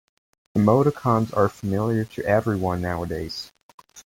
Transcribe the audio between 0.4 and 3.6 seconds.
Emoticons are familiar to everyone nowadays.